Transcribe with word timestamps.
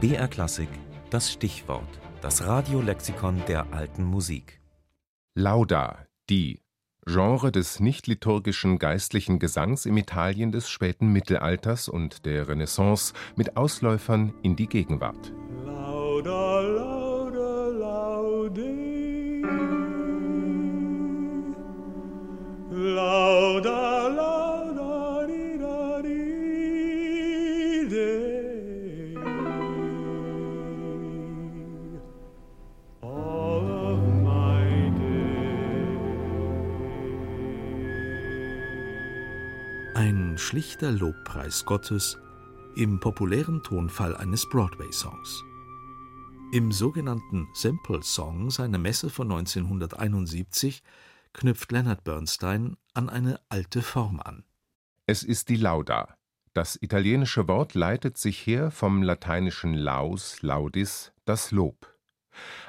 BR 0.00 0.28
Klassik, 0.28 0.70
das 1.10 1.30
Stichwort, 1.30 2.00
das 2.22 2.46
Radiolexikon 2.46 3.42
der 3.46 3.70
alten 3.74 4.02
Musik. 4.02 4.58
Lauda, 5.34 6.06
die 6.30 6.62
Genre 7.04 7.52
des 7.52 7.80
nicht-liturgischen 7.80 8.78
geistlichen 8.78 9.38
Gesangs 9.38 9.84
im 9.84 9.98
Italien 9.98 10.52
des 10.52 10.70
späten 10.70 11.12
Mittelalters 11.12 11.90
und 11.90 12.24
der 12.24 12.48
Renaissance 12.48 13.12
mit 13.36 13.58
Ausläufern 13.58 14.32
in 14.42 14.56
die 14.56 14.68
Gegenwart. 14.68 15.34
Lauda, 15.66 16.60
lauda, 16.60 17.66
laude. 17.68 18.90
Ein 40.02 40.38
schlichter 40.38 40.90
Lobpreis 40.92 41.66
Gottes 41.66 42.16
im 42.74 43.00
populären 43.00 43.62
Tonfall 43.62 44.16
eines 44.16 44.48
Broadway-Songs. 44.48 45.44
Im 46.54 46.72
sogenannten 46.72 47.48
Simple 47.52 48.02
Song 48.02 48.48
seiner 48.48 48.78
Messe 48.78 49.10
von 49.10 49.30
1971 49.30 50.82
knüpft 51.34 51.70
Leonard 51.70 52.02
Bernstein 52.02 52.78
an 52.94 53.10
eine 53.10 53.40
alte 53.50 53.82
Form 53.82 54.20
an. 54.20 54.42
Es 55.04 55.22
ist 55.22 55.50
die 55.50 55.56
Lauda. 55.56 56.16
Das 56.54 56.78
italienische 56.80 57.46
Wort 57.46 57.74
leitet 57.74 58.16
sich 58.16 58.46
her 58.46 58.70
vom 58.70 59.02
lateinischen 59.02 59.74
laus, 59.74 60.40
laudis, 60.40 61.12
das 61.26 61.50
Lob. 61.50 61.94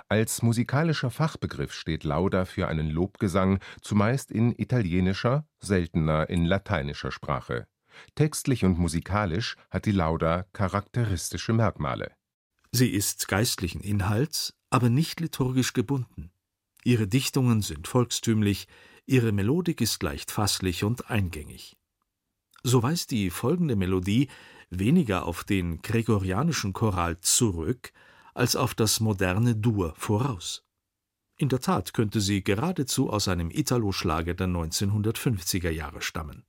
Als 0.10 0.42
musikalischer 0.42 1.10
Fachbegriff 1.10 1.74
steht 1.74 2.04
Lauda 2.04 2.46
für 2.46 2.68
einen 2.68 2.90
Lobgesang, 2.90 3.60
zumeist 3.82 4.32
in 4.32 4.54
italienischer, 4.58 5.46
seltener 5.60 6.30
in 6.30 6.46
lateinischer 6.46 7.12
Sprache. 7.12 7.68
Textlich 8.16 8.66
und 8.66 8.80
musikalisch 8.80 9.56
hat 9.70 9.86
die 9.86 9.92
Lauda 9.92 10.46
charakteristische 10.54 11.54
Merkmale. 11.54 12.12
Sie 12.72 12.90
ist 12.90 13.28
geistlichen 13.28 13.82
Inhalts, 13.82 14.54
aber 14.70 14.90
nicht 14.90 15.20
liturgisch 15.20 15.74
gebunden. 15.74 16.32
Ihre 16.84 17.08
Dichtungen 17.08 17.62
sind 17.62 17.88
volkstümlich, 17.88 18.68
ihre 19.06 19.32
Melodik 19.32 19.82
ist 19.82 20.02
leicht 20.04 20.32
fasslich 20.32 20.84
und 20.84 21.10
eingängig. 21.10 21.78
So 22.64 22.82
weist 22.82 23.12
die 23.12 23.30
folgende 23.30 23.76
Melodie 23.76 24.30
weniger 24.70 25.26
auf 25.26 25.44
den 25.44 25.82
gregorianischen 25.82 26.74
Choral 26.74 27.20
zurück, 27.20 27.92
als 28.34 28.56
auf 28.56 28.74
das 28.74 29.00
moderne 29.00 29.56
Dur 29.56 29.94
voraus. 29.98 30.64
In 31.38 31.50
der 31.50 31.60
Tat 31.60 31.94
könnte 31.94 32.22
sie 32.22 32.44
geradezu 32.44 33.10
aus 33.10 33.28
einem 33.28 33.50
Italo-Schlager 33.50 34.36
der 34.36 34.48
1950er 34.48 35.72
Jahre 35.72 36.02
stammen. 36.02 36.44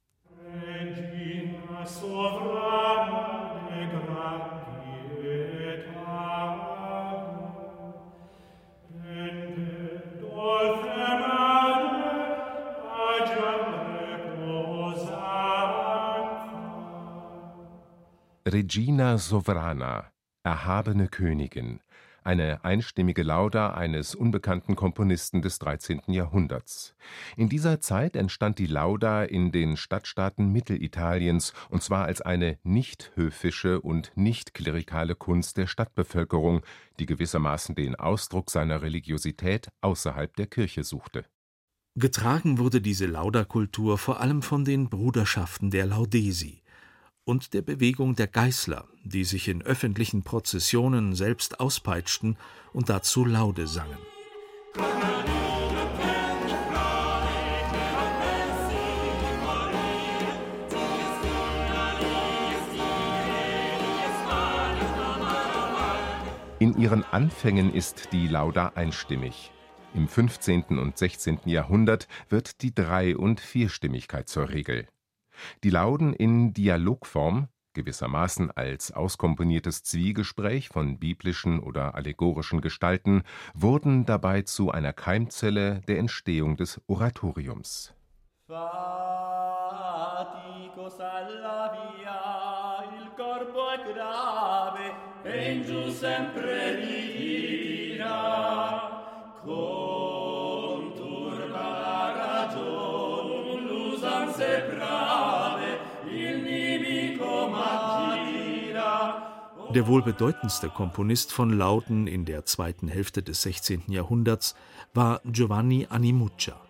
Regina 18.44 19.17
Sovrana, 19.17 20.11
erhabene 20.45 21.09
Königin, 21.09 21.81
eine 22.25 22.65
einstimmige 22.65 23.23
Lauda 23.23 23.75
eines 23.75 24.15
unbekannten 24.15 24.77
Komponisten 24.77 25.43
des 25.43 25.59
13. 25.59 26.03
Jahrhunderts. 26.07 26.95
In 27.36 27.48
dieser 27.48 27.80
Zeit 27.80 28.17
entstand 28.17 28.58
die 28.58 28.67
Lauda 28.67 29.25
in 29.25 29.51
den 29.51 29.77
Stadtstaaten 29.77 30.52
Mittelitaliens, 30.52 31.52
und 31.69 31.83
zwar 31.83 32.05
als 32.05 32.20
eine 32.20 32.58
nicht 32.63 33.13
höfische 33.17 33.81
und 33.81 34.13
nicht 34.14 34.55
klerikale 34.55 35.14
Kunst 35.14 35.57
der 35.57 35.67
Stadtbevölkerung, 35.67 36.63
die 36.98 37.07
gewissermaßen 37.07 37.75
den 37.75 37.97
Ausdruck 37.97 38.51
seiner 38.51 38.83
Religiosität 38.83 39.69
außerhalb 39.81 40.35
der 40.36 40.47
Kirche 40.47 40.85
suchte. 40.85 41.25
Getragen 41.95 42.57
wurde 42.58 42.81
diese 42.81 43.07
Lauda-Kultur 43.07 43.98
vor 43.98 44.20
allem 44.20 44.41
von 44.42 44.64
den 44.64 44.89
Bruderschaften 44.89 45.70
der 45.70 45.86
Laudesi 45.86 46.61
und 47.24 47.55
der 47.55 47.62
Bewegung 47.62 48.14
der 48.16 48.27
Geißler, 48.27 48.86
die 49.05 49.24
sich 49.24 49.48
in 49.48 49.62
öffentlichen 49.62 50.22
Prozessionen 50.22 51.14
selbst 51.14 51.60
auspeitschten 51.60 52.36
und 52.72 52.88
dazu 52.88 53.24
Laude 53.24 53.66
sangen. 53.66 53.98
In 66.58 66.78
ihren 66.78 67.02
Anfängen 67.02 67.74
ist 67.74 68.12
die 68.12 68.28
Lauda 68.28 68.72
einstimmig. 68.77 69.50
Im 69.94 70.06
15. 70.06 70.78
und 70.78 70.96
16. 70.96 71.40
Jahrhundert 71.44 72.06
wird 72.28 72.62
die 72.62 72.72
Drei- 72.72 73.16
und 73.16 73.40
Vierstimmigkeit 73.40 74.28
zur 74.28 74.48
Regel. 74.48 74.86
Die 75.64 75.70
Lauden 75.70 76.13
in 76.13 76.53
Dialogform, 76.53 77.48
gewissermaßen 77.75 78.51
als 78.51 78.92
auskomponiertes 78.92 79.83
Zwiegespräch 79.83 80.69
von 80.69 80.98
biblischen 80.98 81.61
oder 81.61 81.95
allegorischen 81.95 82.61
Gestalten, 82.61 83.23
wurden 83.55 84.05
dabei 84.05 84.42
zu 84.42 84.70
einer 84.70 84.92
Keimzelle 84.92 85.81
der 85.89 85.98
Entstehung 85.98 86.57
des 86.57 86.81
Oratoriums. 86.86 87.95
Faticos 90.13 91.01
alla 91.01 91.73
via, 91.73 92.85
il 92.98 93.08
corpo 93.17 93.63
Der 109.74 109.86
wohl 109.86 110.02
bedeutendste 110.02 110.68
Komponist 110.68 111.33
von 111.33 111.48
Lauten 111.48 112.06
in 112.06 112.27
der 112.27 112.44
zweiten 112.44 112.88
Hälfte 112.88 113.22
des 113.22 113.40
16. 113.40 113.84
Jahrhunderts 113.88 114.55
war 114.92 115.22
Giovanni 115.24 115.86
Animuccia. 115.88 116.60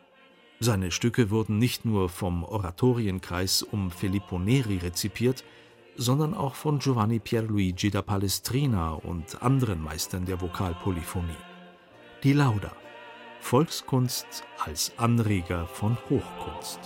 Seine 0.61 0.93
Stücke 0.93 1.31
wurden 1.31 1.59
nicht 1.59 1.85
nur 1.85 2.09
vom 2.09 2.45
Oratorienkreis 2.45 3.65
um 3.65 3.91
Filippo 3.91 4.39
Neri 4.39 4.79
rezipiert, 4.79 5.43
sondern 5.97 6.33
auch 6.33 6.55
von 6.55 6.79
Giovanni 6.79 7.19
Pierluigi 7.19 7.91
da 7.91 8.03
Palestrina 8.03 8.93
und 8.93 9.43
anderen 9.43 9.83
Meistern 9.83 10.25
der 10.25 10.41
Vokalpolyphonie. 10.41 11.35
Die 12.23 12.35
Lauda, 12.35 12.71
Volkskunst 13.41 14.45
als 14.65 14.93
Anreger 14.97 15.67
von 15.67 15.99
Hochkunst. 16.09 16.79